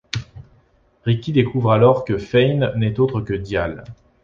Ricky 1.05 1.31
découvre 1.31 1.73
alors 1.73 2.05
que 2.05 2.17
Fane 2.17 2.73
n'est 2.75 2.99
autre 2.99 3.21
que 3.21 3.35
Dial. 3.35 3.83